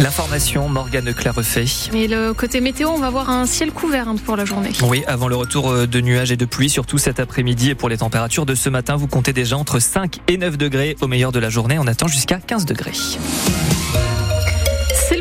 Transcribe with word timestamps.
L'information, 0.00 0.66
Morgane 0.70 1.12
Clarefait. 1.12 1.66
Mais 1.92 2.06
le 2.06 2.32
côté 2.32 2.62
météo, 2.62 2.88
on 2.88 2.98
va 2.98 3.10
voir 3.10 3.28
un 3.28 3.44
ciel 3.44 3.70
couvert 3.70 4.08
hein, 4.08 4.16
pour 4.24 4.34
la 4.34 4.46
journée. 4.46 4.70
Oui, 4.82 5.04
avant 5.06 5.28
le 5.28 5.36
retour 5.36 5.70
euh, 5.70 5.86
de 5.86 6.00
nuages 6.00 6.32
et 6.32 6.38
de 6.38 6.46
pluie, 6.46 6.70
surtout 6.70 6.96
cet 6.96 7.20
après-midi. 7.20 7.70
Et 7.70 7.74
pour 7.74 7.90
les 7.90 7.98
températures 7.98 8.46
de 8.46 8.54
ce 8.54 8.70
matin, 8.70 8.96
vous 8.96 9.08
comptez 9.08 9.34
déjà 9.34 9.58
entre 9.58 9.78
5 9.78 10.20
et 10.26 10.38
9 10.38 10.56
degrés. 10.56 10.96
Au 11.02 11.06
meilleur 11.06 11.32
de 11.32 11.38
la 11.38 11.50
journée, 11.50 11.78
on 11.78 11.86
attend 11.86 12.08
jusqu'à 12.08 12.38
15 12.38 12.64
degrés 12.64 12.92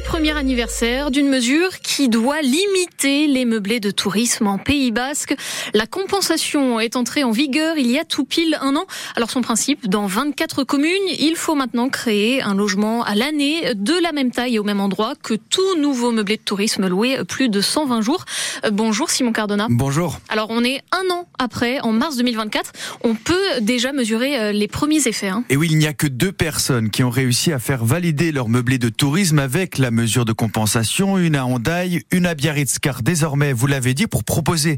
premier 0.10 0.36
anniversaire 0.36 1.12
d'une 1.12 1.30
mesure 1.30 1.82
qui 1.84 2.10
doit 2.10 2.42
limiter 2.42 3.28
les 3.28 3.46
meublés 3.46 3.80
de 3.80 3.92
tourisme 3.92 4.48
en 4.48 4.58
Pays 4.58 4.92
Basque. 4.92 5.36
La 5.76 5.86
compensation 5.86 6.80
est 6.80 6.96
entrée 6.96 7.24
en 7.24 7.30
vigueur 7.30 7.78
il 7.78 7.92
y 7.92 8.00
a 8.00 8.06
tout 8.06 8.26
pile 8.26 8.58
un 8.60 8.76
an. 8.76 8.86
Alors 9.16 9.30
son 9.30 9.44
principe, 9.44 9.88
dans 9.88 10.08
24 10.08 10.64
communes, 10.64 10.90
il 11.20 11.36
faut 11.36 11.54
maintenant 11.54 11.90
créer 11.90 12.42
un 12.42 12.56
logement 12.56 13.04
à 13.04 13.14
l'année 13.14 13.76
de 13.76 13.94
la 14.02 14.12
même 14.12 14.32
taille 14.32 14.56
et 14.56 14.60
au 14.60 14.64
même 14.64 14.80
endroit 14.80 15.14
que 15.22 15.36
tout 15.36 15.76
nouveau 15.80 16.12
meublé 16.12 16.38
de 16.38 16.42
tourisme 16.42 16.88
loué 16.88 17.20
plus 17.28 17.50
de 17.50 17.62
120 17.62 18.02
jours. 18.02 18.26
Euh, 18.66 18.72
bonjour 18.72 19.12
Simon 19.12 19.32
Cardona. 19.32 19.68
Bonjour. 19.70 20.20
Alors 20.30 20.48
on 20.50 20.64
est 20.64 20.82
un 20.92 21.14
an 21.14 21.28
après, 21.38 21.82
en 21.82 21.92
mars 21.92 22.18
2024. 22.18 22.72
On 23.04 23.14
peut 23.14 23.62
déjà 23.62 23.94
mesurer 23.94 24.40
euh, 24.40 24.52
les 24.54 24.68
premiers 24.68 25.08
effets. 25.08 25.28
Hein. 25.28 25.44
Et 25.52 25.56
oui, 25.56 25.68
il 25.70 25.78
n'y 25.78 25.86
a 25.86 25.94
que 25.94 26.08
deux 26.08 26.32
personnes 26.32 26.90
qui 26.90 27.04
ont 27.04 27.12
réussi 27.12 27.54
à 27.54 27.60
faire 27.60 27.86
valider 27.86 28.32
leur 28.32 28.50
meublé 28.50 28.80
de 28.80 28.90
tourisme 28.90 29.38
avec 29.38 29.78
la 29.78 29.92
mesures 30.00 30.24
de 30.24 30.32
compensation, 30.32 31.18
une 31.18 31.36
à 31.36 31.46
Hondaï, 31.46 32.04
une 32.12 32.26
à 32.26 32.34
Biarritz, 32.34 32.80
car 32.80 33.04
désormais, 33.04 33.52
vous 33.52 33.68
l'avez 33.68 33.94
dit, 33.94 34.08
pour 34.08 34.24
proposer 34.24 34.78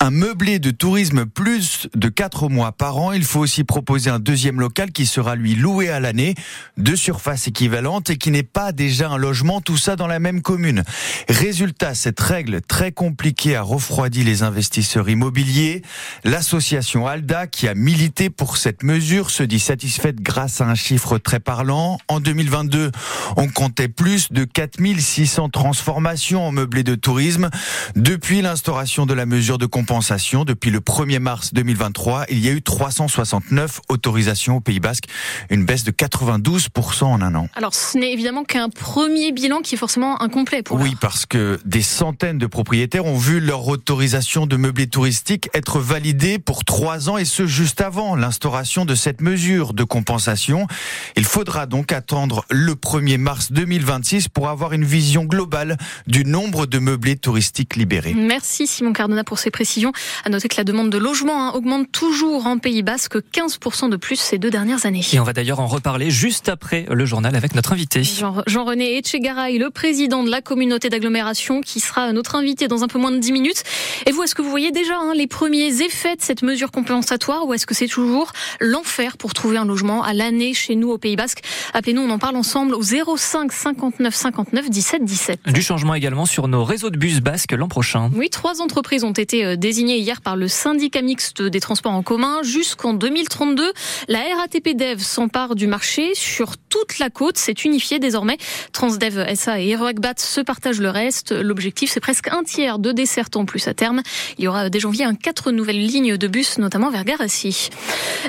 un 0.00 0.10
meublé 0.10 0.58
de 0.58 0.70
tourisme 0.70 1.26
plus 1.26 1.88
de 1.94 2.08
4 2.08 2.48
mois 2.48 2.72
par 2.72 2.96
an, 2.96 3.12
il 3.12 3.24
faut 3.24 3.40
aussi 3.40 3.64
proposer 3.64 4.08
un 4.08 4.18
deuxième 4.18 4.60
local 4.60 4.90
qui 4.90 5.04
sera 5.04 5.36
lui 5.36 5.54
loué 5.54 5.90
à 5.90 6.00
l'année, 6.00 6.34
de 6.78 6.96
surface 6.96 7.48
équivalente 7.48 8.08
et 8.08 8.16
qui 8.16 8.30
n'est 8.30 8.42
pas 8.42 8.72
déjà 8.72 9.10
un 9.10 9.18
logement, 9.18 9.60
tout 9.60 9.76
ça 9.76 9.94
dans 9.94 10.06
la 10.06 10.20
même 10.20 10.40
commune. 10.40 10.84
Résultat, 11.28 11.94
cette 11.94 12.20
règle 12.20 12.62
très 12.62 12.92
compliquée 12.92 13.56
a 13.56 13.62
refroidi 13.62 14.24
les 14.24 14.42
investisseurs 14.42 15.10
immobiliers. 15.10 15.82
L'association 16.24 17.06
ALDA, 17.06 17.46
qui 17.46 17.68
a 17.68 17.74
milité 17.74 18.30
pour 18.30 18.56
cette 18.56 18.82
mesure, 18.82 19.28
se 19.28 19.42
dit 19.42 19.60
satisfaite 19.60 20.22
grâce 20.22 20.62
à 20.62 20.66
un 20.66 20.74
chiffre 20.74 21.18
très 21.18 21.40
parlant. 21.40 21.98
En 22.08 22.20
2022, 22.20 22.90
on 23.36 23.48
comptait 23.48 23.88
plus 23.88 24.32
de 24.32 24.44
4600 24.68 25.48
transformations 25.48 26.46
en 26.46 26.52
meublé 26.52 26.84
de 26.84 26.94
tourisme. 26.94 27.50
Depuis 27.96 28.42
l'instauration 28.42 29.06
de 29.06 29.14
la 29.14 29.26
mesure 29.26 29.58
de 29.58 29.66
compensation, 29.66 30.44
depuis 30.44 30.70
le 30.70 30.78
1er 30.78 31.18
mars 31.18 31.52
2023, 31.52 32.26
il 32.28 32.38
y 32.38 32.48
a 32.48 32.52
eu 32.52 32.62
369 32.62 33.80
autorisations 33.88 34.58
au 34.58 34.60
Pays 34.60 34.78
Basque, 34.78 35.06
une 35.50 35.64
baisse 35.64 35.82
de 35.82 35.90
92% 35.90 37.02
en 37.02 37.20
un 37.20 37.34
an. 37.34 37.48
Alors 37.56 37.74
ce 37.74 37.98
n'est 37.98 38.12
évidemment 38.12 38.44
qu'un 38.44 38.68
premier 38.68 39.32
bilan 39.32 39.62
qui 39.62 39.74
est 39.74 39.78
forcément 39.78 40.22
incomplet 40.22 40.62
pour 40.62 40.78
Oui, 40.80 40.96
parce 41.00 41.26
que 41.26 41.58
des 41.64 41.82
centaines 41.82 42.38
de 42.38 42.46
propriétaires 42.46 43.06
ont 43.06 43.18
vu 43.18 43.40
leur 43.40 43.66
autorisation 43.66 44.46
de 44.46 44.56
meublé 44.56 44.86
touristique 44.86 45.50
être 45.54 45.80
validée 45.80 46.38
pour 46.38 46.64
trois 46.64 47.08
ans 47.08 47.18
et 47.18 47.24
ce 47.24 47.46
juste 47.46 47.80
avant 47.80 48.14
l'instauration 48.14 48.84
de 48.84 48.94
cette 48.94 49.22
mesure 49.22 49.74
de 49.74 49.82
compensation. 49.82 50.68
Il 51.16 51.24
faudra 51.24 51.66
donc 51.66 51.90
attendre 51.90 52.44
le 52.48 52.74
1er 52.74 53.18
mars 53.18 53.50
2026 53.50 54.28
pour 54.28 54.48
avoir 54.48 54.51
une 54.72 54.84
vision 54.84 55.24
globale 55.24 55.76
du 56.06 56.24
nombre 56.24 56.66
de 56.66 56.78
meublés 56.78 57.16
touristiques 57.16 57.76
libérés. 57.76 58.14
Merci 58.14 58.66
Simon 58.66 58.92
Cardona 58.92 59.24
pour 59.24 59.38
ces 59.38 59.50
précisions. 59.50 59.92
À 60.24 60.28
noter 60.28 60.48
que 60.48 60.56
la 60.56 60.64
demande 60.64 60.90
de 60.90 60.98
logement 60.98 61.48
hein, 61.48 61.52
augmente 61.54 61.90
toujours 61.90 62.46
en 62.46 62.58
Pays 62.58 62.82
Basque, 62.82 63.16
15% 63.16 63.90
de 63.90 63.96
plus 63.96 64.16
ces 64.16 64.38
deux 64.38 64.50
dernières 64.50 64.86
années. 64.86 65.02
Et 65.12 65.20
on 65.20 65.24
va 65.24 65.32
d'ailleurs 65.32 65.60
en 65.60 65.66
reparler 65.66 66.10
juste 66.10 66.48
après 66.48 66.86
le 66.90 67.06
journal 67.06 67.34
avec 67.34 67.54
notre 67.54 67.72
invité. 67.72 68.02
Jean-René 68.46 68.98
Etchegaray, 68.98 69.58
le 69.58 69.70
président 69.70 70.22
de 70.22 70.30
la 70.30 70.42
communauté 70.42 70.88
d'agglomération, 70.88 71.60
qui 71.60 71.80
sera 71.80 72.12
notre 72.12 72.36
invité 72.36 72.68
dans 72.68 72.84
un 72.84 72.88
peu 72.88 72.98
moins 72.98 73.10
de 73.10 73.18
10 73.18 73.32
minutes. 73.32 73.62
Et 74.06 74.12
vous, 74.12 74.22
est-ce 74.22 74.34
que 74.34 74.42
vous 74.42 74.50
voyez 74.50 74.70
déjà 74.70 74.96
hein, 74.96 75.12
les 75.14 75.26
premiers 75.26 75.82
effets 75.82 76.16
de 76.16 76.22
cette 76.22 76.42
mesure 76.42 76.70
compensatoire 76.70 77.46
ou 77.46 77.54
est-ce 77.54 77.66
que 77.66 77.74
c'est 77.74 77.88
toujours 77.88 78.32
l'enfer 78.60 79.16
pour 79.16 79.34
trouver 79.34 79.56
un 79.56 79.64
logement 79.64 80.02
à 80.02 80.12
l'année 80.12 80.54
chez 80.54 80.76
nous 80.76 80.90
au 80.90 80.98
Pays 80.98 81.16
Basque? 81.16 81.42
Appelez-nous, 81.72 82.02
on 82.02 82.10
en 82.10 82.18
parle 82.18 82.36
ensemble 82.36 82.74
au 82.74 82.82
05 82.82 83.52
59 83.52 84.14
59 84.44 84.70
17 84.70 85.04
17. 85.04 85.40
Du 85.52 85.62
changement 85.62 85.94
également 85.94 86.26
sur 86.26 86.48
nos 86.48 86.64
réseaux 86.64 86.90
de 86.90 86.96
bus 86.96 87.20
basques 87.20 87.52
l'an 87.52 87.68
prochain. 87.68 88.10
Oui, 88.14 88.28
trois 88.28 88.60
entreprises 88.60 89.04
ont 89.04 89.12
été 89.12 89.44
euh, 89.44 89.56
désignées 89.56 89.98
hier 89.98 90.20
par 90.20 90.36
le 90.36 90.48
syndicat 90.48 91.00
mixte 91.00 91.42
des 91.42 91.60
transports 91.60 91.92
en 91.92 92.02
commun 92.02 92.42
jusqu'en 92.42 92.92
2032. 92.92 93.72
La 94.08 94.18
RATP 94.38 94.76
Dev 94.76 94.98
s'empare 94.98 95.54
du 95.54 95.68
marché 95.68 96.14
sur 96.14 96.56
toute 96.56 96.98
la 96.98 97.08
côte. 97.08 97.38
C'est 97.38 97.64
unifié 97.64 98.00
désormais. 98.00 98.36
Transdev 98.72 99.32
SA 99.36 99.60
et 99.60 99.68
Heroacbat 99.68 100.14
se 100.16 100.40
partagent 100.40 100.80
le 100.80 100.90
reste. 100.90 101.30
L'objectif, 101.30 101.92
c'est 101.92 102.00
presque 102.00 102.28
un 102.28 102.42
tiers 102.42 102.80
de 102.80 102.90
dessert 102.90 103.28
en 103.36 103.44
plus 103.44 103.68
à 103.68 103.74
terme. 103.74 104.02
Il 104.38 104.44
y 104.44 104.48
aura 104.48 104.70
dès 104.70 104.80
janvier 104.80 105.04
un 105.04 105.14
quatre 105.14 105.52
nouvelles 105.52 105.84
lignes 105.86 106.16
de 106.16 106.26
bus, 106.26 106.58
notamment 106.58 106.90
vers 106.90 107.04
Garassi. 107.04 107.70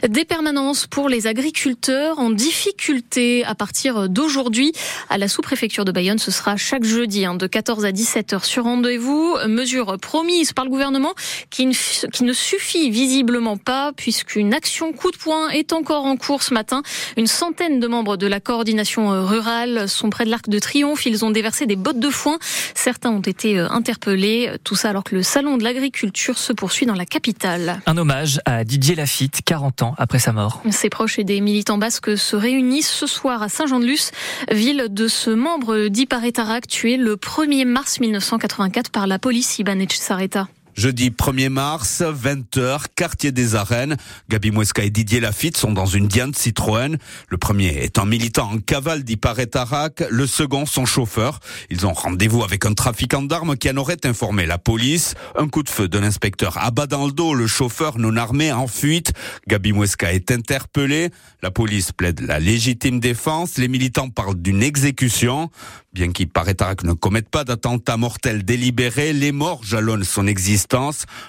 Des 0.08 0.26
permanences 0.26 0.86
pour 0.86 1.10
les 1.10 1.26
agriculteurs 1.26 2.20
en 2.20 2.30
difficulté 2.30 3.44
à 3.46 3.56
partir 3.56 4.10
d'aujourd'hui 4.10 4.74
à 5.10 5.18
la 5.18 5.28
sous-préfecture 5.28 5.86
de 5.86 5.92
Bayonne. 5.92 6.03
Ce 6.18 6.32
sera 6.32 6.58
chaque 6.58 6.84
jeudi 6.84 7.26
hein, 7.26 7.36
de 7.36 7.48
14 7.48 7.86
à 7.86 7.92
17 7.92 8.34
heures 8.34 8.46
sur 8.46 8.64
rendez-vous. 8.64 9.38
Mesure 9.48 9.98
promise 10.00 10.54
par 10.54 10.66
le 10.66 10.72
gouvernement 10.72 11.14
qui 11.50 11.66
ne, 11.66 11.74
qui 12.10 12.24
ne 12.24 12.34
suffit 12.34 12.90
visiblement 12.90 13.58
pas 13.58 13.92
puisqu'une 13.96 14.54
action 14.54 14.92
coup 14.92 15.12
de 15.12 15.18
poing 15.18 15.50
est 15.50 15.74
encore 15.74 16.06
en 16.06 16.18
cours 16.18 16.44
ce 16.44 16.54
matin. 16.54 16.84
Une 17.18 17.28
centaine 17.28 17.80
de 17.80 17.88
membres 17.88 18.18
de 18.18 18.28
la 18.28 18.40
coordination 18.40 19.12
euh, 19.14 19.24
rurale 19.24 19.88
sont 19.88 20.10
près 20.10 20.26
de 20.26 20.30
l'Arc 20.30 20.50
de 20.50 20.60
Triomphe. 20.60 21.06
Ils 21.06 21.24
ont 21.24 21.32
déversé 21.32 21.66
des 21.66 21.76
bottes 21.76 22.00
de 22.00 22.10
foin. 22.10 22.38
Certains 22.76 23.12
ont 23.12 23.22
été 23.22 23.58
euh, 23.58 23.70
interpellés. 23.70 24.52
Tout 24.64 24.76
ça 24.76 24.90
alors 24.90 25.04
que 25.04 25.16
le 25.16 25.24
salon 25.24 25.58
de 25.58 25.64
l'agriculture 25.64 26.38
se 26.38 26.54
poursuit 26.54 26.86
dans 26.86 26.96
la 26.96 27.06
capitale. 27.06 27.82
Un 27.86 27.98
hommage 27.98 28.42
à 28.46 28.64
Didier 28.64 28.96
Lafitte, 28.96 29.42
40 29.46 29.84
ans 29.84 29.96
après 29.98 30.20
sa 30.20 30.34
mort. 30.34 30.62
Ses 30.70 30.90
proches 30.90 31.20
et 31.20 31.24
des 31.24 31.40
militants 31.42 31.78
basques 31.78 32.18
se 32.18 32.36
réunissent 32.36 32.92
ce 32.92 33.08
soir 33.08 33.42
à 33.42 33.50
Saint-Jean-de-Luz, 33.50 34.12
ville 34.52 34.88
de 34.90 35.08
ce 35.08 35.30
membre 35.30 35.88
d'Iparetarac 35.94 36.66
tué 36.68 36.98
le 36.98 37.18
1er 37.18 37.66
mars 37.66 38.00
1984 38.00 38.90
par 38.90 39.06
la 39.06 39.20
police 39.20 39.60
Iban 39.60 39.80
Sareta. 39.90 40.48
Jeudi 40.76 41.12
1er 41.12 41.50
mars, 41.50 42.02
20h, 42.02 42.86
quartier 42.96 43.32
des 43.32 43.54
Arènes. 43.54 43.96
Gabi 44.30 44.50
Mouesca 44.50 44.84
et 44.84 44.90
Didier 44.90 45.20
Lafitte 45.20 45.56
sont 45.56 45.72
dans 45.72 45.86
une 45.86 46.08
Diane 46.08 46.34
Citroën. 46.34 46.98
Le 47.30 47.38
premier 47.38 47.68
est 47.68 48.00
un 48.00 48.06
militant 48.06 48.52
en 48.52 48.58
cavale 48.58 49.04
d'Iparetarac, 49.04 50.04
le 50.10 50.26
second 50.26 50.66
son 50.66 50.86
chauffeur. 50.86 51.40
Ils 51.70 51.86
ont 51.86 51.94
rendez-vous 51.94 52.44
avec 52.44 52.66
un 52.66 52.74
trafiquant 52.74 53.22
d'armes 53.22 53.56
qui 53.56 53.70
en 53.70 53.78
aurait 53.78 54.04
informé 54.06 54.48
la 54.48 54.58
police. 54.58 55.14
Un 55.38 55.48
coup 55.48 55.62
de 55.62 55.70
feu 55.70 55.88
de 55.88 56.00
l'inspecteur 56.00 56.58
abat 56.58 56.88
dans 56.88 57.06
le 57.06 57.12
dos, 57.12 57.36
le 57.36 57.46
chauffeur 57.46 58.00
non 58.00 58.18
armé 58.18 58.52
en 58.52 58.68
fuite. 58.68 59.14
Gabi 59.48 59.74
Mouesca 59.74 60.12
est 60.12 60.32
interpellé. 60.32 61.12
La 61.44 61.52
police 61.52 61.92
plaide 61.92 62.22
la 62.22 62.40
légitime 62.40 63.00
défense. 63.00 63.60
Les 63.60 63.68
militants 63.68 64.10
parlent 64.10 64.42
d'une 64.42 64.64
exécution. 64.64 65.52
Bien 65.94 66.12
qu'Iparetarac 66.12 66.84
ne 66.84 66.94
commette 66.94 67.30
pas 67.30 67.44
d'attentat 67.44 67.98
mortel 67.98 68.44
délibéré, 68.44 69.14
les 69.14 69.32
morts 69.32 69.64
jalonnent 69.64 70.04
son 70.04 70.26
existence 70.26 70.63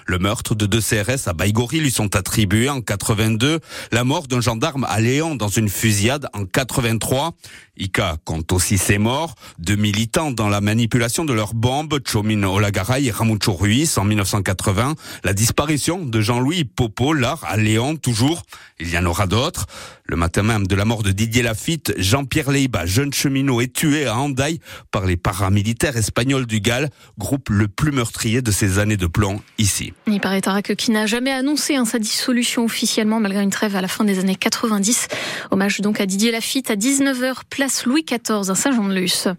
le 0.05 0.19
meurtre 0.19 0.55
de 0.55 0.65
deux 0.65 0.81
CRS 0.81 1.27
à 1.27 1.33
Baïgori 1.33 1.79
lui 1.79 1.91
sont 1.91 2.15
attribués 2.15 2.69
en 2.69 2.81
82. 2.81 3.59
La 3.91 4.03
mort 4.03 4.27
d'un 4.27 4.41
gendarme 4.41 4.85
à 4.89 4.99
Léon 4.99 5.35
dans 5.35 5.47
une 5.47 5.69
fusillade 5.69 6.27
en 6.33 6.45
83. 6.45 7.33
Ika 7.77 8.17
compte 8.23 8.51
aussi 8.53 8.77
ses 8.77 8.97
morts. 8.97 9.35
Deux 9.59 9.75
militants 9.75 10.31
dans 10.31 10.49
la 10.49 10.61
manipulation 10.61 11.25
de 11.25 11.33
leurs 11.33 11.53
bombes, 11.53 11.99
Chomin 12.05 12.43
Olagaray 12.43 13.05
et 13.05 13.11
Ramucho 13.11 13.53
Ruiz 13.53 13.97
en 13.97 14.05
1980. 14.05 14.95
La 15.23 15.33
disparition 15.33 16.05
de 16.05 16.21
Jean-Louis 16.21 16.63
Popo, 16.63 17.13
l'art 17.13 17.43
à 17.45 17.57
Léon 17.57 17.97
toujours. 17.97 18.43
Il 18.79 18.89
y 18.89 18.97
en 18.97 19.05
aura 19.05 19.27
d'autres. 19.27 19.67
Le 20.07 20.17
matin 20.17 20.43
même 20.43 20.67
de 20.67 20.75
la 20.75 20.85
mort 20.85 21.01
de 21.01 21.09
Didier 21.09 21.41
Lafitte, 21.41 21.91
Jean-Pierre 21.97 22.51
Leiba, 22.51 22.85
jeune 22.85 23.11
cheminot, 23.11 23.59
est 23.59 23.73
tué 23.73 24.05
à 24.05 24.15
Handaï 24.15 24.59
par 24.91 25.07
les 25.07 25.17
paramilitaires 25.17 25.97
espagnols 25.97 26.45
du 26.45 26.59
Galles, 26.59 26.91
groupe 27.17 27.49
le 27.49 27.67
plus 27.67 27.91
meurtrier 27.91 28.43
de 28.43 28.51
ces 28.51 28.77
années 28.77 28.97
de 28.97 29.07
plomb 29.07 29.41
ici. 29.57 29.93
Il 30.05 30.19
paraît 30.19 30.41
Tarak 30.41 30.75
qui 30.75 30.91
n'a 30.91 31.07
jamais 31.07 31.31
annoncé 31.31 31.75
hein, 31.75 31.85
sa 31.85 31.97
dissolution 31.97 32.65
officiellement 32.65 33.19
malgré 33.19 33.41
une 33.41 33.49
trêve 33.49 33.75
à 33.75 33.81
la 33.81 33.87
fin 33.87 34.03
des 34.03 34.19
années 34.19 34.35
90. 34.35 35.07
Hommage 35.49 35.81
donc 35.81 35.99
à 35.99 36.05
Didier 36.05 36.29
Lafitte 36.29 36.69
à 36.69 36.75
19h, 36.75 37.37
place 37.49 37.87
Louis 37.87 38.05
XIV 38.05 38.51
à 38.51 38.55
Saint-Jean-de-Luz. 38.55 39.33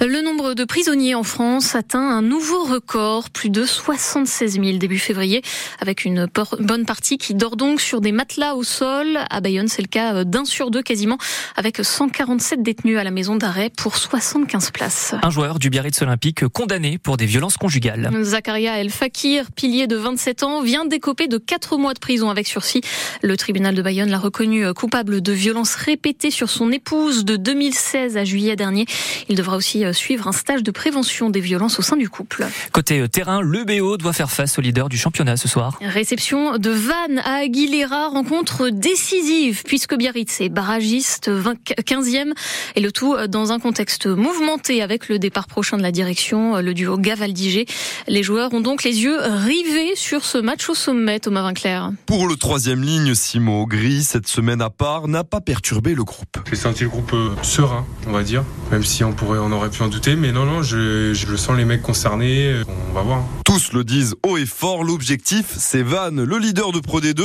Le 0.00 0.20
nombre 0.22 0.54
de 0.54 0.64
prisonniers 0.64 1.14
en 1.14 1.22
France 1.22 1.76
atteint 1.76 2.10
un 2.10 2.22
nouveau 2.22 2.64
record, 2.64 3.30
plus 3.30 3.50
de 3.50 3.64
76 3.64 4.54
000 4.54 4.78
début 4.78 4.98
février, 4.98 5.42
avec 5.80 6.04
une 6.04 6.26
bonne 6.58 6.86
partie 6.86 7.18
qui 7.18 7.34
dort 7.34 7.56
donc 7.56 7.80
sur 7.80 8.00
des 8.00 8.10
matelas 8.10 8.56
au 8.56 8.64
sol. 8.64 9.20
À 9.30 9.40
Bayonne, 9.40 9.68
c'est 9.68 9.82
le 9.82 9.86
cas 9.86 10.07
d'un 10.24 10.44
sur 10.44 10.70
deux 10.70 10.82
quasiment, 10.82 11.18
avec 11.56 11.84
147 11.84 12.62
détenus 12.62 12.98
à 12.98 13.04
la 13.04 13.10
maison 13.10 13.36
d'arrêt 13.36 13.70
pour 13.76 13.96
75 13.96 14.70
places. 14.70 15.14
Un 15.22 15.30
joueur 15.30 15.58
du 15.58 15.70
Biarritz 15.70 16.00
Olympique 16.02 16.46
condamné 16.48 16.98
pour 16.98 17.16
des 17.16 17.26
violences 17.26 17.56
conjugales. 17.56 18.10
Zakaria 18.22 18.78
El 18.78 18.90
Fakir, 18.90 19.50
pilier 19.52 19.86
de 19.86 19.96
27 19.96 20.42
ans, 20.42 20.62
vient 20.62 20.84
d'écoper 20.84 21.28
de 21.28 21.38
4 21.38 21.76
mois 21.76 21.94
de 21.94 21.98
prison 21.98 22.30
avec 22.30 22.46
sursis. 22.46 22.80
Le 23.22 23.36
tribunal 23.36 23.74
de 23.74 23.82
Bayonne 23.82 24.10
l'a 24.10 24.18
reconnu 24.18 24.72
coupable 24.74 25.20
de 25.20 25.32
violences 25.32 25.74
répétées 25.74 26.30
sur 26.30 26.50
son 26.50 26.70
épouse 26.72 27.24
de 27.24 27.36
2016 27.36 28.16
à 28.16 28.24
juillet 28.24 28.56
dernier. 28.56 28.86
Il 29.28 29.36
devra 29.36 29.56
aussi 29.56 29.84
suivre 29.92 30.28
un 30.28 30.32
stage 30.32 30.62
de 30.62 30.70
prévention 30.70 31.30
des 31.30 31.40
violences 31.40 31.78
au 31.78 31.82
sein 31.82 31.96
du 31.96 32.08
couple. 32.08 32.46
Côté 32.72 33.08
terrain, 33.08 33.40
le 33.40 33.64
BO 33.64 33.96
doit 33.96 34.12
faire 34.12 34.30
face 34.30 34.58
au 34.58 34.62
leader 34.62 34.88
du 34.88 34.96
championnat 34.96 35.36
ce 35.36 35.48
soir. 35.48 35.78
Réception 35.80 36.58
de 36.58 36.70
Vannes 36.70 37.20
à 37.24 37.40
Aguilera, 37.42 38.08
rencontre 38.08 38.68
décisive 38.70 39.62
puisque 39.64 39.94
Biarritz 39.98 40.40
est 40.40 40.48
barragiste 40.48 41.28
15e 41.28 42.32
et 42.76 42.80
le 42.80 42.92
tout 42.92 43.16
dans 43.28 43.52
un 43.52 43.58
contexte 43.58 44.06
mouvementé 44.06 44.80
avec 44.80 45.08
le 45.08 45.18
départ 45.18 45.48
prochain 45.48 45.76
de 45.76 45.82
la 45.82 45.90
direction, 45.90 46.56
le 46.58 46.72
duo 46.72 46.96
Gavaldigé. 46.96 47.66
Les 48.06 48.22
joueurs 48.22 48.54
ont 48.54 48.60
donc 48.60 48.84
les 48.84 49.02
yeux 49.02 49.18
rivés 49.20 49.96
sur 49.96 50.24
ce 50.24 50.38
match 50.38 50.68
au 50.68 50.74
sommet, 50.74 51.18
Thomas 51.18 51.42
Vinclair. 51.42 51.90
Pour 52.06 52.28
le 52.28 52.36
troisième 52.36 52.82
ligne, 52.82 53.14
Simon 53.14 53.64
Gris, 53.64 54.04
cette 54.04 54.28
semaine 54.28 54.62
à 54.62 54.70
part, 54.70 55.08
n'a 55.08 55.24
pas 55.24 55.40
perturbé 55.40 55.94
le 55.94 56.04
groupe. 56.04 56.38
J'ai 56.48 56.56
senti 56.56 56.84
le 56.84 56.90
groupe 56.90 57.12
euh, 57.12 57.30
serein, 57.42 57.84
on 58.06 58.12
va 58.12 58.22
dire, 58.22 58.44
même 58.70 58.84
si 58.84 59.02
on 59.02 59.12
pourrait, 59.12 59.38
on 59.40 59.50
aurait 59.50 59.70
pu 59.70 59.82
en 59.82 59.88
douter, 59.88 60.14
mais 60.14 60.30
non, 60.30 60.44
non, 60.46 60.62
je, 60.62 61.12
je 61.12 61.36
sens 61.36 61.56
les 61.56 61.64
mecs 61.64 61.82
concernés, 61.82 62.54
on 62.90 62.94
va 62.94 63.02
voir. 63.02 63.24
Tous 63.44 63.72
le 63.72 63.82
disent 63.82 64.14
haut 64.24 64.36
et 64.36 64.46
fort, 64.46 64.84
l'objectif, 64.84 65.46
c'est 65.56 65.82
Vannes, 65.82 66.22
le 66.22 66.38
leader 66.38 66.70
de 66.70 66.80
Pro 66.80 67.00
D2, 67.00 67.22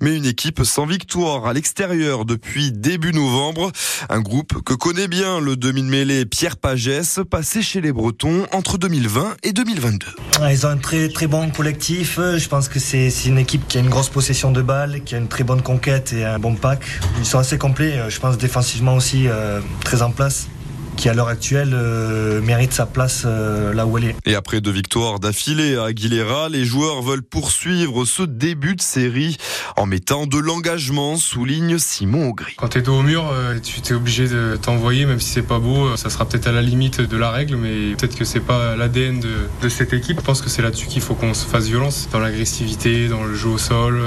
mais 0.00 0.16
une 0.16 0.24
équipe 0.24 0.62
sans 0.64 0.86
victoire 0.86 1.46
à 1.46 1.52
l'extérieur 1.52 2.13
depuis 2.22 2.70
début 2.70 3.12
novembre. 3.12 3.72
Un 4.08 4.20
groupe 4.20 4.62
que 4.62 4.74
connaît 4.74 5.08
bien 5.08 5.40
le 5.40 5.56
demi-mêlée 5.56 6.24
Pierre 6.24 6.56
Pagès, 6.56 7.18
passé 7.28 7.62
chez 7.62 7.80
les 7.80 7.92
Bretons 7.92 8.46
entre 8.52 8.78
2020 8.78 9.36
et 9.42 9.52
2022. 9.52 10.06
Ils 10.48 10.66
ont 10.66 10.70
un 10.70 10.76
très 10.76 11.08
très 11.08 11.26
bon 11.26 11.50
collectif. 11.50 12.18
Je 12.18 12.48
pense 12.48 12.68
que 12.68 12.78
c'est 12.78 13.10
une 13.26 13.38
équipe 13.38 13.66
qui 13.66 13.78
a 13.78 13.80
une 13.80 13.90
grosse 13.90 14.08
possession 14.08 14.52
de 14.52 14.62
balles, 14.62 15.02
qui 15.04 15.16
a 15.16 15.18
une 15.18 15.28
très 15.28 15.42
bonne 15.42 15.62
conquête 15.62 16.12
et 16.12 16.24
un 16.24 16.38
bon 16.38 16.54
pack. 16.54 16.82
Ils 17.18 17.26
sont 17.26 17.38
assez 17.38 17.58
complets. 17.58 17.98
Je 18.08 18.20
pense 18.20 18.38
défensivement 18.38 18.94
aussi 18.94 19.26
euh, 19.26 19.60
très 19.82 20.02
en 20.02 20.12
place 20.12 20.46
qui 20.96 21.08
à 21.08 21.14
l'heure 21.14 21.28
actuelle 21.28 21.72
euh, 21.74 22.40
mérite 22.40 22.72
sa 22.72 22.86
place 22.86 23.22
euh, 23.26 23.72
là 23.72 23.86
où 23.86 23.98
elle 23.98 24.04
est. 24.04 24.16
Et 24.26 24.34
après 24.34 24.60
deux 24.60 24.70
victoires 24.70 25.20
d'affilée 25.20 25.76
à 25.76 25.84
Aguilera, 25.84 26.48
les 26.48 26.64
joueurs 26.64 27.02
veulent 27.02 27.22
poursuivre 27.22 28.04
ce 28.04 28.22
début 28.22 28.76
de 28.76 28.80
série 28.80 29.36
en 29.76 29.86
mettant 29.86 30.26
de 30.26 30.38
l'engagement, 30.38 31.16
souligne 31.16 31.78
Simon 31.78 32.28
Augry. 32.28 32.54
Quand 32.56 32.68
tu 32.68 32.78
es 32.78 32.82
dos 32.82 32.98
au 32.98 33.02
mur, 33.02 33.30
euh, 33.32 33.58
tu 33.60 33.80
es 33.92 33.96
obligé 33.96 34.28
de 34.28 34.56
t'envoyer, 34.60 35.06
même 35.06 35.20
si 35.20 35.30
c'est 35.30 35.42
pas 35.42 35.58
beau, 35.58 35.96
ça 35.96 36.10
sera 36.10 36.26
peut-être 36.26 36.46
à 36.46 36.52
la 36.52 36.62
limite 36.62 37.00
de 37.00 37.16
la 37.16 37.30
règle, 37.30 37.56
mais 37.56 37.94
peut-être 37.96 38.16
que 38.16 38.24
c'est 38.24 38.40
pas 38.40 38.76
l'ADN 38.76 39.20
de, 39.20 39.48
de, 39.62 39.68
cette 39.68 39.92
équipe. 39.92 40.18
Je 40.20 40.24
pense 40.24 40.42
que 40.42 40.48
c'est 40.48 40.62
là-dessus 40.62 40.86
qu'il 40.86 41.02
faut 41.02 41.14
qu'on 41.14 41.34
se 41.34 41.46
fasse 41.46 41.66
violence, 41.66 42.08
dans 42.12 42.20
l'agressivité, 42.20 43.08
dans 43.08 43.24
le 43.24 43.34
jeu 43.34 43.48
au 43.48 43.58
sol, 43.58 44.00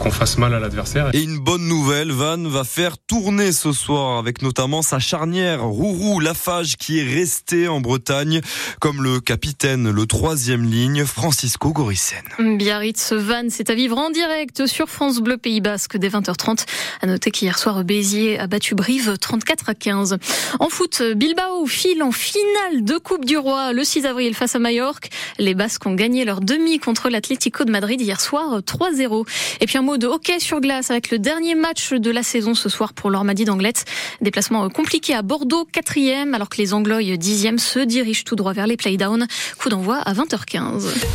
qu'on 0.00 0.10
fasse 0.10 0.38
mal 0.38 0.54
à 0.54 0.60
l'adversaire. 0.60 1.10
Et 1.12 1.22
une 1.22 1.38
bonne 1.38 1.68
nouvelle, 1.68 2.10
Van 2.10 2.42
va 2.48 2.64
faire 2.64 2.96
tourner 2.98 3.52
ce 3.52 3.72
soir 3.72 4.18
avec 4.18 4.40
notamment 4.40 4.80
sa 4.80 4.98
charnière 4.98 5.62
Rourou 5.62 6.20
Lafage 6.20 6.76
qui 6.76 6.98
est 6.98 7.04
resté 7.04 7.68
en 7.68 7.80
Bretagne, 7.80 8.40
comme 8.80 9.02
le 9.02 9.20
capitaine, 9.20 9.90
le 9.90 10.06
troisième 10.06 10.64
ligne, 10.64 11.04
Francisco 11.04 11.72
Gorissen. 11.72 12.24
Biarritz 12.38 13.12
Van, 13.12 13.44
c'est 13.50 13.68
à 13.68 13.74
vivre 13.74 13.98
en 13.98 14.10
direct 14.10 14.66
sur 14.66 14.88
France 14.88 15.20
Bleu 15.20 15.36
Pays 15.36 15.60
Basque 15.60 15.98
dès 15.98 16.08
20h30. 16.08 16.64
À 17.02 17.06
noter 17.06 17.30
qu'hier 17.30 17.58
soir, 17.58 17.84
Béziers 17.84 18.38
a 18.38 18.46
battu 18.46 18.74
Brive 18.74 19.18
34 19.18 19.68
à 19.68 19.74
15. 19.74 20.16
En 20.60 20.68
foot, 20.70 21.02
Bilbao 21.14 21.66
file 21.66 22.02
en 22.02 22.12
finale 22.12 22.84
de 22.84 22.96
Coupe 22.96 23.26
du 23.26 23.36
Roi 23.36 23.74
le 23.74 23.84
6 23.84 24.06
avril 24.06 24.34
face 24.34 24.56
à 24.56 24.58
Majorque. 24.58 25.10
Les 25.38 25.54
Basques 25.54 25.84
ont 25.84 25.94
gagné 25.94 26.24
leur 26.24 26.40
demi 26.40 26.78
contre 26.78 27.10
l'Atlético 27.10 27.64
de 27.64 27.70
Madrid 27.70 28.00
hier 28.00 28.20
soir 28.20 28.60
3-0. 28.60 29.26
Et 29.60 29.66
puis 29.66 29.76
un 29.76 29.82
de 29.96 30.06
hockey 30.06 30.38
sur 30.40 30.60
glace 30.60 30.90
avec 30.90 31.10
le 31.10 31.18
dernier 31.18 31.54
match 31.54 31.92
de 31.92 32.10
la 32.10 32.22
saison 32.22 32.54
ce 32.54 32.68
soir 32.68 32.92
pour 32.92 33.10
l'Ormadi 33.10 33.44
d'Anglette. 33.44 33.84
Déplacement 34.20 34.68
compliqué 34.68 35.14
à 35.14 35.22
Bordeaux, 35.22 35.66
4 35.72 36.34
alors 36.34 36.48
que 36.48 36.58
les 36.58 36.74
Anglois 36.74 37.00
10e 37.00 37.58
se 37.58 37.80
dirigent 37.80 38.24
tout 38.24 38.36
droit 38.36 38.52
vers 38.52 38.66
les 38.66 38.76
playdowns. 38.76 39.26
Coup 39.58 39.68
d'envoi 39.68 39.96
à 39.96 40.12
20h15. 40.12 41.10